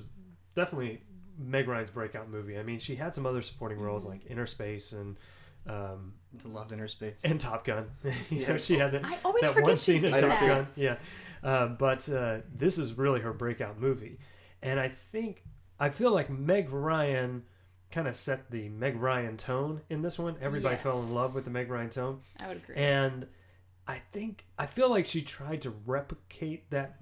[0.54, 1.02] definitely
[1.38, 2.58] Meg Ryan's breakout movie.
[2.58, 4.08] I mean, she had some other supporting roles Mhm.
[4.10, 5.16] like Inner Space and
[5.66, 7.24] um, To love inner space.
[7.24, 7.88] and Top Gun.
[8.02, 8.14] you know,
[8.48, 8.64] Yes.
[8.64, 9.04] she had that.
[9.04, 10.46] I always that forget one she's scene in Top too.
[10.48, 10.66] Gun.
[10.74, 10.96] Yeah,
[11.44, 14.18] uh, but uh, this is really her breakout movie,
[14.60, 15.44] and I think
[15.78, 17.44] I feel like Meg Ryan
[17.92, 20.36] kind of set the Meg Ryan tone in this one.
[20.40, 22.74] Everybody fell in love with the Meg Ryan tone, I would agree.
[22.74, 23.28] and
[23.86, 26.96] I think I feel like she tried to replicate that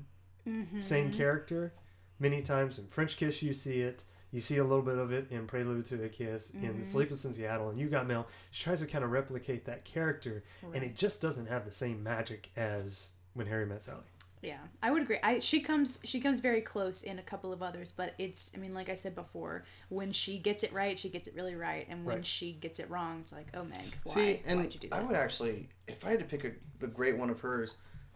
[0.47, 0.83] Mhm.
[0.83, 1.73] same character
[2.21, 2.79] many times.
[2.79, 4.05] In French Kiss, you see it.
[4.31, 6.85] You see a little bit of it in Prelude to a Kiss, in Mhm.
[6.85, 8.29] Sleepless in Seattle, and You Got Mail.
[8.53, 12.05] She tries to kind of replicate that character, and it just doesn't have the same
[12.05, 14.05] magic as When Harry Met Sally.
[14.43, 15.19] Yeah, I would agree.
[15.23, 18.59] I she comes she comes very close in a couple of others, but it's I
[18.59, 21.87] mean, like I said before, when she gets it right, she gets it really right,
[21.91, 22.27] and when Right.
[22.27, 24.15] she gets it wrong, it's like, oh Meg, why?
[24.15, 24.95] See, and Why'd you do that?
[24.97, 27.75] I would actually, if I had to pick a, the great one of hers,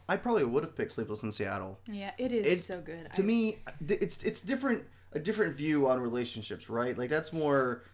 [0.08, 1.78] I probably would have picked Sleepless in Seattle.
[1.90, 3.10] yeah, it is It- so good.
[3.14, 6.96] To I- me, it's it's different, a different view on relationships, right?
[6.96, 7.84] Like that's more.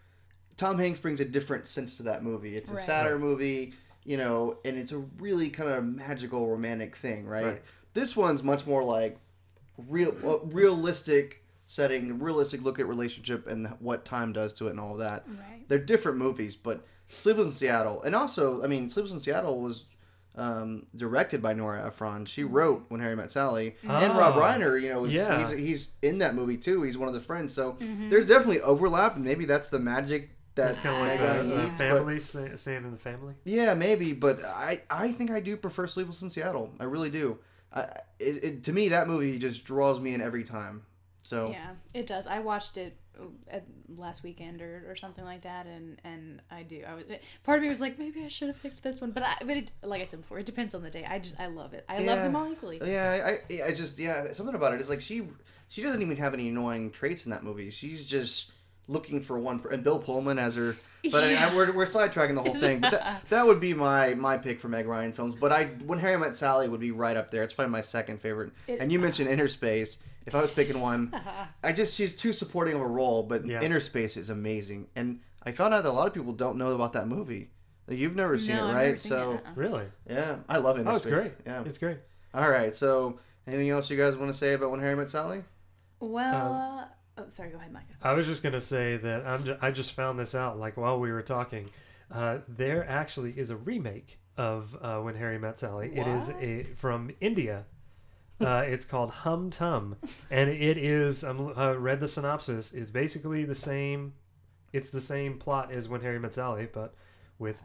[0.57, 2.55] Tom Hanks brings a different sense to that movie.
[2.55, 2.85] It's a Right.
[2.85, 7.45] sadder movie, you know, and it's a really kind of magical, romantic thing, right?
[7.45, 7.61] Right.
[7.93, 9.17] This one's much more like
[9.87, 10.11] real,
[10.51, 14.99] realistic setting, realistic look at relationship and what time does to it and all of
[14.99, 15.23] that.
[15.27, 15.65] right.
[15.69, 19.85] They're different movies, but Sleepless in Seattle, and also, I mean, Sleepless in Seattle was
[20.35, 22.25] um, directed by Nora Ephron.
[22.25, 24.39] She wrote When Harry Met Sally, and Rob Oh.
[24.41, 25.39] Reiner, you know, is, Yeah.
[25.49, 26.81] he's, he's in that movie too.
[26.83, 28.09] He's one of the friends, so Mm-hmm.
[28.09, 31.51] there's definitely overlap, and maybe that's the magic that's kind of like Meg a, Ryan
[31.51, 31.69] a needs.
[31.71, 33.33] But, family, sa- staying in the family.
[33.45, 36.71] yeah, maybe, but I I think I do prefer Sleepless in Seattle.
[36.79, 37.37] I really do.
[37.73, 37.83] I,
[38.19, 40.83] it, it, to me, that movie just draws me in every time.
[41.23, 42.27] So Yeah, it does.
[42.27, 42.97] I watched it
[43.49, 46.83] at last weekend or, or something like that, and and I do.
[46.87, 47.03] I was
[47.43, 49.57] part of me was like maybe I should have picked this one, but I but
[49.57, 51.05] it, like I said before, it depends on the day.
[51.07, 51.85] I just I love it.
[51.87, 52.79] I love them all equally.
[52.83, 55.27] Yeah, I, I just yeah, something about it is like she
[55.67, 57.69] she doesn't even have any annoying traits in that movie.
[57.69, 58.51] She's just
[58.87, 60.75] looking for one, and Bill Pullman as her.
[61.11, 62.79] But I, I, uh, we're, we're sidetracking the whole thing.
[62.79, 65.35] But that, that would be my my pick for Meg Ryan films.
[65.35, 67.43] But I when Harry Met Sally would be right up there.
[67.43, 68.51] It's probably my second favorite.
[68.67, 69.97] It- and you mentioned Inner Space.
[70.25, 71.13] If I was picking one,
[71.63, 73.23] I just she's too supporting of a role.
[73.23, 73.61] But Yeah.
[73.61, 76.73] Inner Space is amazing, and I found out that a lot of people don't know
[76.73, 77.49] about that movie.
[77.87, 78.85] Like, You've never seen No, it, I've right?
[78.85, 79.51] never seen so it, uh-uh.
[79.55, 79.85] Really?
[80.09, 81.13] yeah, I love Inner Oh, it's Space.
[81.13, 81.31] great.
[81.45, 81.63] Yeah.
[81.65, 81.97] It's great.
[82.33, 82.73] All right.
[82.73, 85.43] So, anything else you guys want to say about When Harry Met Sally?
[85.99, 87.85] Well, uh, oh sorry, go ahead, Micah.
[88.01, 90.99] I was just gonna say that I'm ju- I just found this out like while
[90.99, 91.69] we were talking.
[92.11, 95.91] Uh, there actually is a remake of uh, When Harry Met Sally.
[95.93, 97.65] It is a from India.
[98.41, 99.95] Uh, it's called Hum Tum,
[100.29, 101.23] and it is.
[101.23, 102.73] I am uh, read the synopsis.
[102.73, 104.13] It's basically the same.
[104.73, 106.93] It's the same plot as When Harry Met Sally, but
[107.39, 107.57] with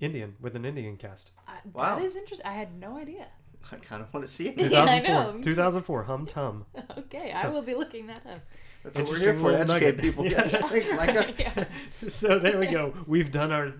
[0.00, 1.30] Indian with an Indian cast.
[1.46, 1.96] I, Wow.
[1.96, 2.46] That is interesting.
[2.46, 3.26] I had no idea.
[3.72, 4.56] I kind of want to see it.
[4.70, 5.34] Yeah, I 2004.
[5.34, 5.42] know.
[5.42, 6.02] 2004.
[6.04, 6.66] Hum Tum.
[6.98, 8.40] Okay, I will be looking that up.
[8.84, 9.98] That's what we're here for, to educate nugget.
[10.00, 10.24] people.
[10.26, 10.44] Yeah.
[10.52, 11.26] Yeah, thanks, Micah.
[11.38, 11.64] yeah.
[12.08, 12.92] So there we go.
[13.06, 13.72] We've done our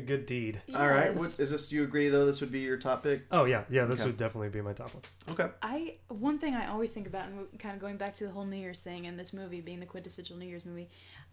[0.00, 0.60] good deed.
[0.74, 1.10] All right.
[1.10, 1.18] Yes.
[1.18, 1.68] What, is this?
[1.68, 2.26] Do you agree though?
[2.26, 3.22] This would be your top pick.
[3.30, 3.84] Oh yeah, yeah.
[3.84, 4.08] This Okay.
[4.08, 5.02] would definitely be my top one.
[5.30, 5.48] Okay.
[5.62, 8.44] I one thing I always think about, and kind of going back to the whole
[8.44, 10.88] New Year's thing, and this movie being the quintessential New Year's movie,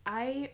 [0.05, 0.51] I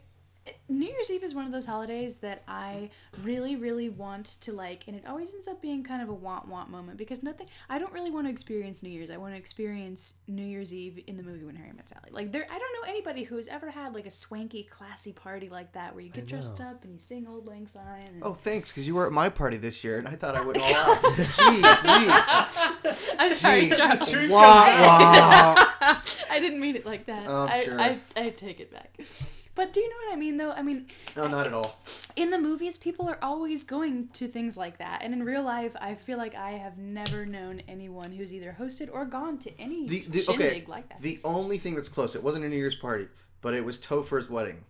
[0.68, 2.90] New Year's Eve is one of those holidays that I
[3.24, 6.48] really, really want to like, and it always ends up being kind of a want
[6.48, 7.48] want moment because nothing.
[7.70, 9.10] I don't really want to experience New Year's.
[9.10, 12.10] I want to experience New Year's Eve in the movie When Harry Met Sally.
[12.12, 15.50] Like there, I don't know anybody who has ever had like a swanky, classy party
[15.50, 18.04] like that where you get dressed up and you sing Auld Lang Syne.
[18.06, 18.24] And...
[18.24, 20.60] Oh, thanks, because you were at my party this year, and I thought I went
[20.62, 21.02] all out.
[21.02, 24.10] Jeez, jeez, I'm sorry, jeez.
[24.10, 24.30] Sean.
[24.30, 26.02] Wow, wow.
[26.30, 27.28] I didn't mean it like that.
[27.28, 27.80] Oh, I, sure.
[27.80, 29.00] I, I take it back.
[29.60, 30.52] But do you know what I mean, though?
[30.52, 31.82] I mean, No, not at all.
[32.16, 35.02] in the movies, people are always going to things like that.
[35.04, 38.90] And in real life, I feel like I have never known anyone who's either hosted
[38.90, 40.64] or gone to any The, the shindig okay.
[40.66, 41.02] like that.
[41.02, 43.10] The only thing that's close, it wasn't a New Year's party,
[43.42, 44.64] but it was Topher's wedding.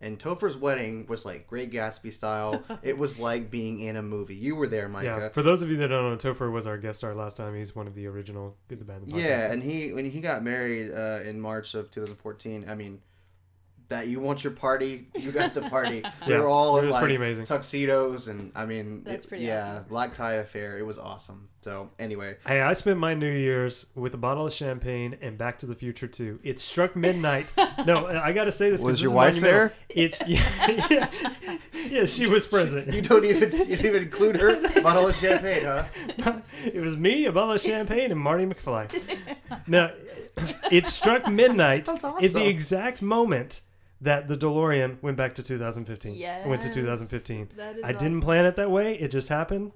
[0.00, 2.62] And Topher's wedding was like Great Gatsby style.
[2.84, 4.36] it was like being in a movie.
[4.36, 5.18] You were there, Micah.
[5.20, 5.28] Yeah.
[5.30, 7.56] For those of you that don't know, Topher was our guest star last time.
[7.56, 9.20] He's one of the original Good, the Bad, the Podcast.
[9.20, 13.00] Yeah, and he when he got married uh, in March of 2014, I mean,
[13.88, 16.02] that you want your party, you got the party.
[16.26, 17.44] we Yeah, were all it in was like pretty amazing.
[17.46, 19.84] tuxedos, and I mean, That's it- pretty yeah, awesome.
[19.88, 20.78] black tie affair.
[20.78, 21.48] It was awesome.
[21.62, 25.58] So anyway, Hey, I spent my New Year's with a bottle of champagne and Back
[25.58, 26.38] to the Future too.
[26.44, 27.46] It struck midnight.
[27.86, 28.80] no, I got to say this.
[28.80, 29.72] 'cause Was this your is wife there?
[29.88, 31.08] It's yeah, yeah,
[31.88, 32.92] yeah, she was present.
[32.94, 36.40] you don't even you don't even include her bottle of champagne, huh?
[36.64, 38.88] it was me, a bottle of champagne, and Marty McFly.
[39.66, 39.90] Now,
[40.70, 42.32] it struck midnight Sounds at awesome.
[42.40, 43.62] the exact moment
[44.00, 46.14] that the DeLorean went back to 2015.
[46.14, 46.46] Yeah.
[46.46, 47.50] Went to 2015.
[47.56, 48.20] that is I didn't awesome.
[48.20, 48.94] plan it that way.
[48.94, 49.72] It just happened.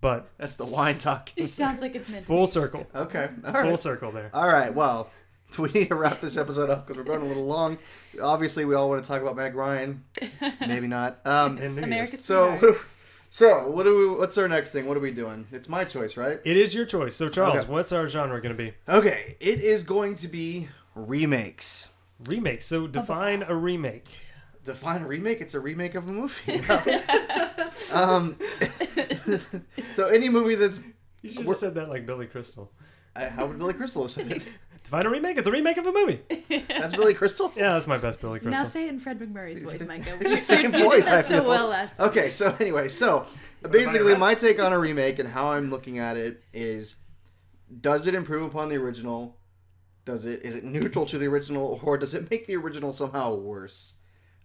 [0.00, 1.34] But That's the wine talking.
[1.36, 2.50] It sounds like it's meant to full be.
[2.50, 2.86] circle.
[2.94, 4.30] Okay, all Full circle there.
[4.32, 4.74] all right.
[4.74, 5.10] Well,
[5.58, 7.76] we need to wrap this episode up because we're going a little long.
[8.22, 10.02] Obviously, we all want to talk about Meg Ryan.
[10.66, 11.18] Maybe not.
[11.26, 11.84] Um, And New Year's.
[11.84, 12.80] America's so, sweetheart.
[13.30, 14.06] so what do we?
[14.18, 14.86] What's our next thing?
[14.86, 15.46] What are we doing?
[15.52, 16.40] It's my choice, right?
[16.46, 17.14] It is your choice.
[17.14, 17.68] So, Charles, Okay.
[17.70, 18.72] what's our genre going to be?
[18.88, 21.89] Okay, it is going to be remakes.
[22.26, 22.62] Remake.
[22.62, 24.08] So, define a remake.
[24.64, 25.40] Define a remake.
[25.40, 26.60] It's a remake of a movie.
[27.92, 28.36] um,
[29.92, 30.80] so any movie that's
[31.22, 32.70] You should We're- have said that like Billy Crystal.
[33.16, 34.48] I, how would Billy Crystal have said it?
[34.84, 35.36] Define a remake.
[35.36, 36.20] It's a remake of a movie.
[36.68, 37.52] That's Billy Crystal.
[37.54, 38.50] Yeah, that's my best Billy Crystal.
[38.50, 40.16] Now say it in Fred MacMurray's voice, Micah.
[40.20, 41.04] It's the same voice.
[41.04, 42.08] Did I that so well last time.
[42.08, 43.26] Okay, so anyway, so
[43.70, 46.96] basically, my take on a remake and how I'm looking at it is:
[47.80, 49.36] does it improve upon the original?
[50.10, 53.34] Does it is it neutral to the original, or does it make the original somehow
[53.36, 53.94] worse?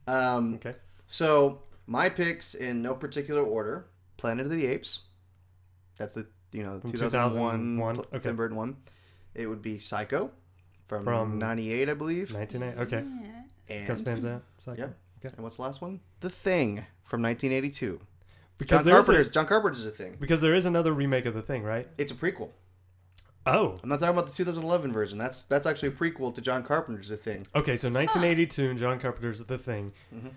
[0.08, 0.76] Um, Okay.
[1.08, 5.00] So my picks in no particular order: Planet of the Apes.
[5.98, 8.20] That's the you know 2001, 2001, Pl- okay.
[8.20, 8.78] Tim Burton one.
[9.34, 10.32] It would be Psycho
[10.88, 12.34] from, From- '98, I believe.
[12.34, 12.82] 1980.
[12.96, 13.04] Okay.
[13.68, 14.44] And, Gus Van Sant.
[14.58, 14.82] Psycho.
[14.82, 14.98] Yep.
[15.26, 15.34] Okay.
[15.36, 16.00] and what's the last one?
[16.20, 18.00] The Thing from 1982.
[18.58, 20.16] Because John Carpenter's a, John Carpenter's a thing.
[20.20, 21.88] because there is another remake of the thing, right?
[21.98, 22.52] It's a prequel.
[23.46, 23.78] Oh.
[23.84, 25.18] I'm not talking about the 2011 version.
[25.18, 27.46] That's that's actually a prequel to John Carpenter's The thing.
[27.56, 29.94] Okay, so 1982 and John Carpenter's The Thing.
[30.14, 30.32] Mhm.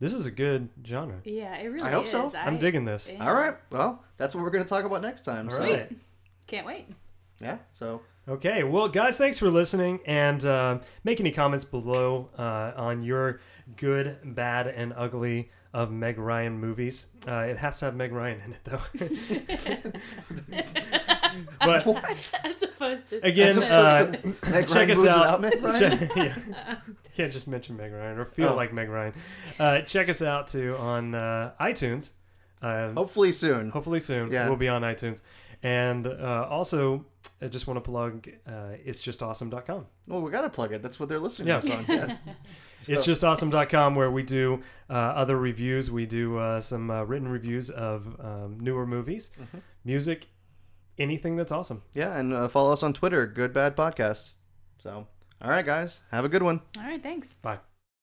[0.00, 1.16] This is a good genre.
[1.24, 1.82] Yeah, it really is.
[1.82, 2.10] I hope is.
[2.12, 2.30] so.
[2.36, 3.10] I, I'm digging this.
[3.12, 3.26] Yeah.
[3.26, 3.56] All right.
[3.70, 5.48] Well, that's what we're going to talk about next time.
[5.48, 5.90] All so right.
[6.46, 6.86] Can't wait.
[7.40, 7.58] yeah.
[7.72, 13.02] So Okay, well, guys, thanks for listening, and uh, make any comments below uh, on
[13.02, 13.40] your
[13.76, 17.06] good, bad, and ugly of Meg Ryan movies.
[17.26, 18.82] Uh, it has to have Meg Ryan in it, though.
[21.60, 21.86] but
[22.44, 25.40] As opposed to again, As uh, to Meg check Ryan us out.
[25.40, 25.98] Meg Ryan?
[25.98, 26.36] check- yeah.
[27.16, 28.56] can't just mention Meg Ryan or feel Oh.
[28.56, 29.12] like Meg Ryan.
[29.58, 32.12] Uh, check us out too on uh, iTunes.
[32.62, 33.70] Um, Hopefully soon.
[33.70, 34.30] Hopefully soon.
[34.32, 34.48] Yeah.
[34.48, 35.20] We'll be on iTunes.
[35.62, 37.04] And uh, also,
[37.42, 39.86] I just want to plug uh, it's just awesome.com.
[40.06, 40.82] Well, we got to plug it.
[40.82, 41.60] That's what they're listening Yeah.
[41.60, 41.84] to us on.
[41.88, 42.16] Yeah.
[42.76, 45.90] So- It's just awesome.com where we do uh, other reviews.
[45.90, 49.60] We do uh, some uh, written reviews of um, newer movies, Mhm.
[49.84, 50.26] music,
[50.98, 51.82] anything that's awesome.
[51.94, 53.26] yeah, and uh, follow us on Twitter.
[53.26, 54.32] Good Bad Podcast.
[54.78, 55.06] So,
[55.42, 56.60] all right, guys, have a good one.
[56.76, 57.34] All right, thanks.
[57.34, 57.58] Bye.